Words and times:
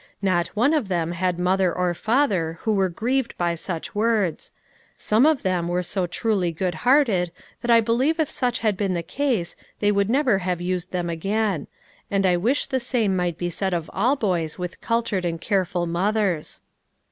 Not 0.23 0.47
one 0.55 0.73
of 0.73 0.87
them 0.87 1.11
had 1.11 1.37
mother 1.37 1.71
or 1.71 1.93
father 1.93 2.57
who 2.63 2.73
were 2.73 2.89
grieved 2.89 3.37
by 3.37 3.53
such 3.53 3.93
words; 3.93 4.51
some 4.97 5.27
of 5.27 5.43
them 5.43 5.67
were 5.67 5.83
so 5.83 6.07
truly 6.07 6.51
good 6.51 6.73
hearted 6.73 7.31
that 7.61 7.69
I 7.69 7.81
believe 7.81 8.17
THE 8.17 8.25
CONCERT. 8.25 8.55
265 8.55 8.55
if 8.55 8.55
such 8.55 8.63
had 8.63 8.77
been 8.77 8.95
the 8.95 9.03
case, 9.35 9.55
they 9.77 9.91
would 9.91 10.09
never 10.09 10.39
have 10.39 10.59
used 10.59 10.91
them 10.91 11.07
again; 11.07 11.67
and 12.09 12.25
I 12.25 12.35
wish 12.35 12.65
the 12.65 12.79
same 12.79 13.15
might 13.15 13.37
be 13.37 13.51
said 13.51 13.75
of 13.75 13.91
all 13.93 14.15
boys 14.15 14.57
with 14.57 14.81
cultured 14.81 15.23
and 15.23 15.39
care 15.39 15.65
ful 15.65 15.85
mothers.) 15.85 16.61